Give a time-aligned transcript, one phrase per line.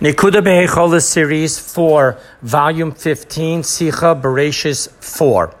[0.00, 5.52] Nikuda Behechola Series 4, Volume 15, Sicha Bereshis 4,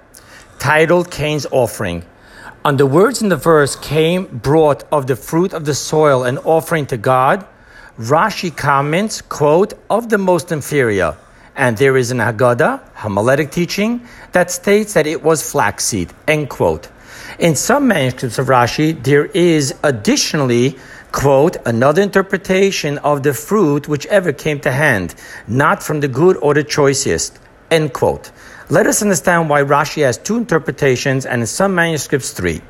[0.60, 2.04] titled Cain's Offering.
[2.64, 6.38] On the words in the verse, Cain brought of the fruit of the soil an
[6.38, 7.44] offering to God,
[7.98, 11.16] Rashi comments, quote, of the most inferior.
[11.56, 16.88] And there is an Haggadah, homiletic teaching, that states that it was flaxseed, end quote.
[17.40, 20.78] In some manuscripts of Rashi, there is additionally
[21.12, 25.14] quote, another interpretation of the fruit whichever came to hand,
[25.46, 27.38] not from the good or the choicest,
[27.70, 28.30] end quote.
[28.70, 32.60] Let us understand why Rashi has two interpretations and in some manuscripts three.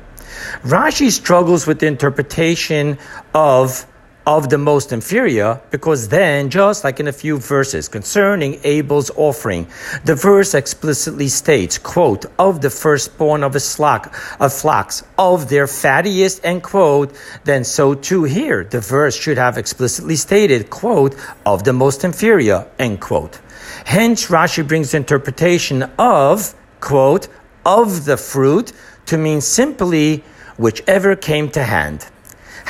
[0.63, 2.97] Rashi struggles with the interpretation
[3.33, 3.85] of
[4.29, 9.65] of the most inferior, because then, just like in a few verses concerning Abel's offering,
[10.05, 15.65] the verse explicitly states, quote, of the firstborn of a flock, of flocks, of their
[15.65, 17.11] fattiest, end quote,
[17.43, 22.67] then so too here, the verse should have explicitly stated, quote, of the most inferior,
[22.77, 23.39] end quote.
[23.83, 27.27] Hence, Rashi brings interpretation of, quote,
[27.65, 28.73] of the fruit
[29.07, 30.23] to mean simply
[30.57, 32.05] whichever came to hand.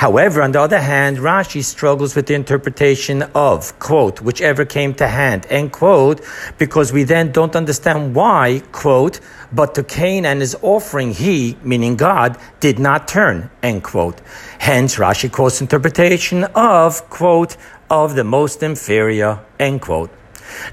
[0.00, 5.06] However, on the other hand, Rashi struggles with the interpretation of, quote, whichever came to
[5.06, 6.22] hand, end quote,
[6.56, 9.20] because we then don't understand why, quote,
[9.52, 14.22] but to Cain and his offering he, meaning God, did not turn, end quote.
[14.58, 17.58] Hence, Rashi quotes interpretation of, quote,
[17.90, 20.10] of the most inferior, end quote.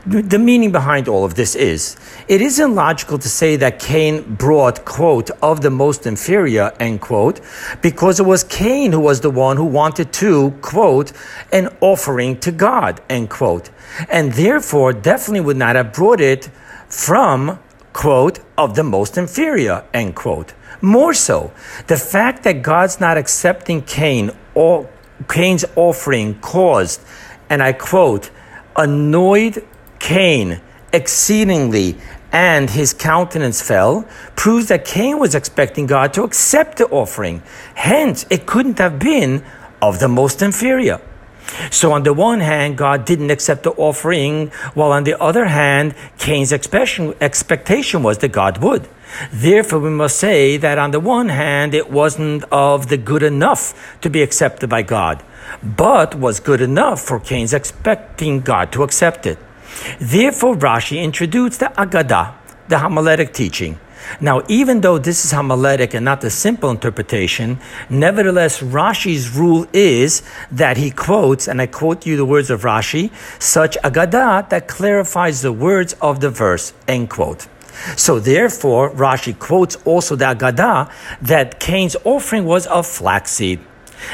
[0.06, 1.97] The meaning behind all of this is
[2.28, 7.42] it isn't logical to say that Cain brought, quote, of the most inferior, end quote,
[7.81, 11.11] because it was Cain who was the one who wanted to, quote,
[11.52, 13.70] an offering to God, end quote.
[14.09, 16.50] And therefore definitely would not have brought it
[16.88, 17.59] from,
[17.94, 20.53] quote, of the most inferior, end quote.
[20.81, 21.52] More so,
[21.88, 24.89] the fact that God's not accepting Cain or
[25.28, 27.02] Cain's offering caused,
[27.50, 28.30] and I quote,
[28.78, 29.66] annoyed
[30.00, 30.61] Cain
[30.94, 31.97] exceedingly
[32.31, 37.42] and his countenance fell, proves that Cain was expecting God to accept the offering.
[37.76, 39.43] Hence, it couldn't have been
[39.82, 40.99] of the most inferior.
[41.71, 45.95] So on the one hand, God didn't accept the offering, while on the other hand,
[46.17, 48.88] Cain's expectation was that God would.
[49.32, 53.98] Therefore, we must say that on the one hand, it wasn't of the good enough
[54.02, 55.23] to be accepted by God,
[55.64, 59.38] but was good enough for Cain's expecting God to accept it.
[60.00, 62.34] Therefore, Rashi introduced the Agadah,
[62.68, 63.80] the homiletic teaching.
[64.22, 70.24] Now, even though this is homiletic and not the simple interpretation, nevertheless, Rashi's rule is
[70.52, 75.42] that he quotes, and I quote you the words of Rashi, such Agadah that clarifies
[75.42, 77.48] the words of the verse, end quote.
[77.95, 83.60] So therefore, Rashi quotes also the Agadah that Cain's offering was of flaxseed.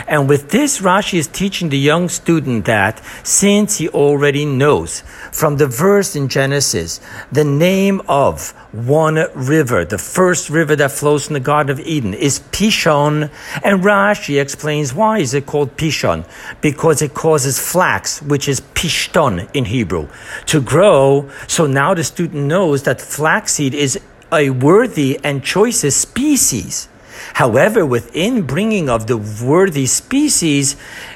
[0.08, 5.02] And with this, Rashi is teaching the young student that since he already knows
[5.32, 7.00] from the verse in Genesis
[7.32, 12.14] the name of one river, the first river that flows from the Garden of Eden,
[12.14, 13.30] is Pishon.
[13.64, 16.26] And Rashi explains why is it called Pishon?
[16.62, 20.08] Because it causes flax, which is Pishton in Hebrew,
[20.48, 21.30] to grow.
[21.48, 24.00] So now the student knows that flaxseed is
[24.32, 26.90] a worthy and choicest species.
[27.34, 30.76] However, within bringing of the worthy species,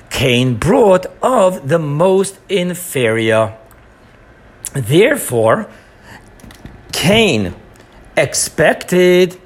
[0.10, 3.58] Cain brought of the most inferior.
[4.74, 5.70] Therefore,
[6.92, 7.56] Cain
[8.16, 9.40] expected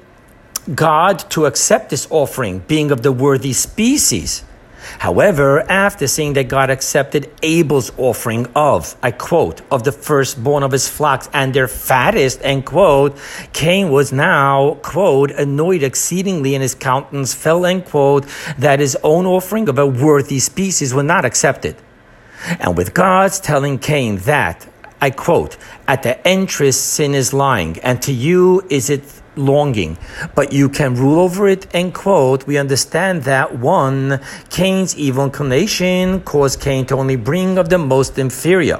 [0.74, 4.44] God to accept this offering, being of the worthy species.
[4.98, 10.72] However, after seeing that God accepted Abel's offering of, I quote, of the firstborn of
[10.72, 13.18] his flocks and their fattest, end quote,
[13.52, 18.26] Cain was now, quote, annoyed exceedingly and his countenance fell, end quote,
[18.58, 21.76] that his own offering of a worthy species was not accepted.
[22.58, 24.66] And with God's telling Cain that,
[25.02, 25.56] I quote,
[25.88, 29.02] at the entrance sin is lying, and to you is it
[29.34, 29.98] longing,
[30.36, 34.20] but you can rule over it, end quote, we understand that one,
[34.50, 38.78] Cain's evil inclination caused Cain to only bring of the most inferior.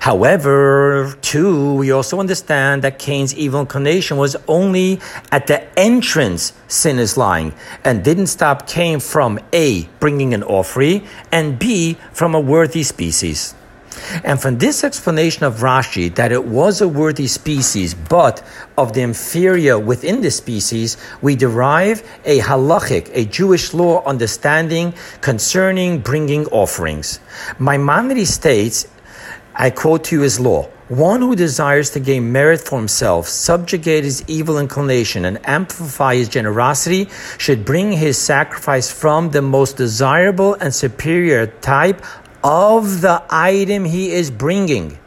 [0.00, 4.98] However, two, we also understand that Cain's evil inclination was only
[5.30, 7.52] at the entrance sin is lying
[7.84, 13.54] and didn't stop Cain from A, bringing an offering, and B, from a worthy species.
[14.24, 18.42] And from this explanation of Rashi that it was a worthy species, but
[18.76, 26.00] of the inferior within the species, we derive a halachic, a Jewish law understanding concerning
[26.00, 27.20] bringing offerings.
[27.58, 28.86] Maimonides states,
[29.54, 30.68] I quote to you his law.
[30.88, 36.28] One who desires to gain merit for himself, subjugate his evil inclination, and amplify his
[36.28, 37.08] generosity
[37.38, 42.04] should bring his sacrifice from the most desirable and superior type
[42.42, 44.98] of the item he is bringing.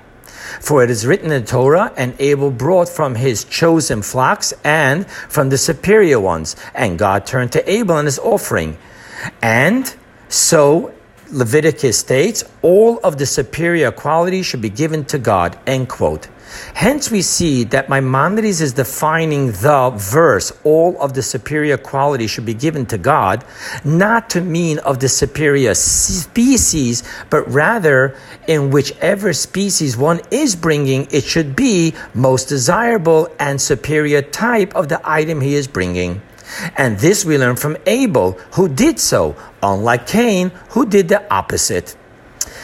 [0.60, 5.08] For it is written in the Torah, and Abel brought from his chosen flocks and
[5.08, 6.56] from the superior ones.
[6.74, 8.78] And God turned to Abel and his offering.
[9.42, 9.94] And
[10.30, 10.94] so
[11.32, 15.58] Leviticus states, all of the superior quality should be given to God.
[15.66, 16.28] End quote.
[16.74, 22.46] Hence, we see that Maimonides is defining the verse, all of the superior quality should
[22.46, 23.46] be given to God,
[23.84, 28.16] not to mean of the superior species, but rather
[28.48, 34.90] in whichever species one is bringing, it should be most desirable and superior type of
[34.90, 36.22] the item he is bringing.
[36.78, 41.96] And this we learn from Abel, who did so, unlike Cain, who did the opposite.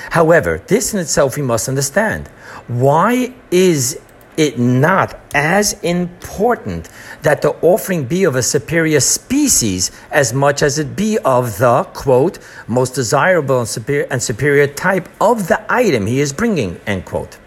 [0.10, 2.28] However, this in itself we must understand.
[2.68, 4.00] Why is
[4.38, 6.90] it not as important
[7.24, 11.84] that the offering be of a superior species as much as it be of the,
[11.94, 17.06] quote, most desirable and superior, and superior type of the item he is bringing, end
[17.06, 17.39] quote.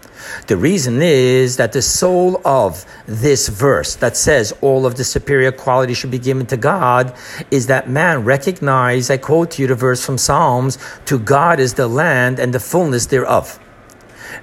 [0.47, 5.51] The reason is that the soul of this verse that says all of the superior
[5.51, 7.15] quality should be given to God
[7.51, 11.75] is that man recognize, I quote to you the verse from Psalms, to God is
[11.75, 13.59] the land and the fullness thereof.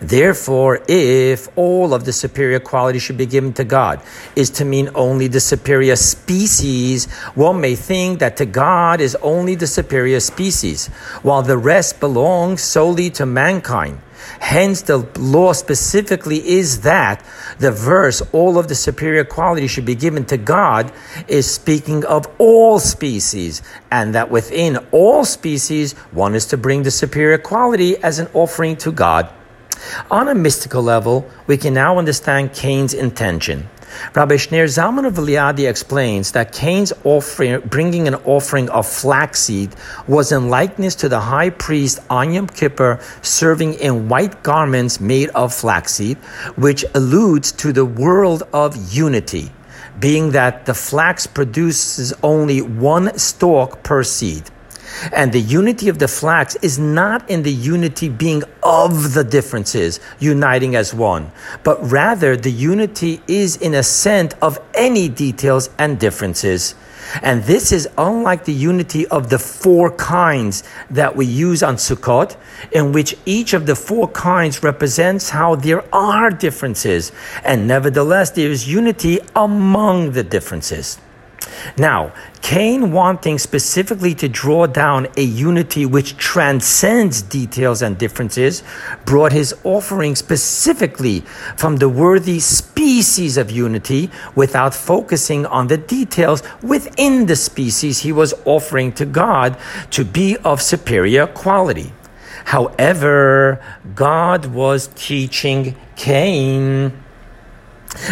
[0.01, 4.01] Therefore, if all of the superior quality should be given to God
[4.37, 9.57] is to mean only the superior species, one may think that to God is only
[9.57, 10.87] the superior species,
[11.23, 14.01] while the rest belongs solely to mankind.
[14.41, 17.25] Hence, the law specifically is that
[17.59, 20.93] the verse, all of the superior quality should be given to God,
[21.29, 26.91] is speaking of all species, and that within all species, one is to bring the
[26.91, 29.31] superior quality as an offering to God.
[30.11, 33.69] On a mystical level, we can now understand Cain's intention.
[34.15, 39.75] Rabbi Shneur Zalman of Liadi explains that Cain's offering, bringing an offering of flaxseed
[40.07, 45.55] was in likeness to the high priest on Kippur serving in white garments made of
[45.55, 46.17] flaxseed,
[46.57, 49.51] which alludes to the world of unity,
[49.99, 54.51] being that the flax produces only one stalk per seed.
[55.13, 60.01] And the unity of the flax is not in the unity being of the differences,
[60.19, 61.33] uniting as one,
[61.65, 66.75] but rather the unity is in assent of any details and differences.
[67.23, 72.37] And this is unlike the unity of the four kinds that we use on Sukkot,
[72.73, 77.11] in which each of the four kinds represents how there are differences,
[77.45, 80.99] and nevertheless there is unity among the differences.
[81.79, 88.63] Now, Cain wanting specifically to draw down a unity which transcends details and differences,
[89.05, 91.21] brought his offering specifically
[91.57, 98.13] from the worthy species of unity without focusing on the details within the species he
[98.13, 99.57] was offering to God
[99.91, 101.93] to be of superior quality.
[102.47, 103.61] However,
[103.95, 106.93] God was teaching Cain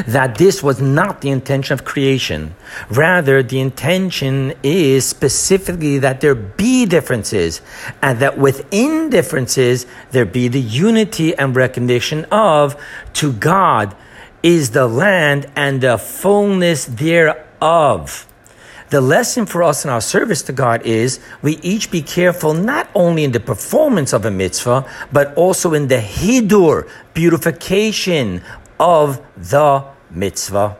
[0.07, 2.55] that this was not the intention of creation.
[2.91, 7.61] Rather, the intention is specifically that there be differences,
[8.03, 12.77] and that within differences, there be the unity and recognition of
[13.15, 13.95] to God
[14.43, 18.27] is the land and the fullness thereof.
[18.91, 22.89] The lesson for us in our service to God is we each be careful not
[22.95, 28.43] only in the performance of a mitzvah, but also in the hidur, beautification
[28.79, 30.77] of the mitzvah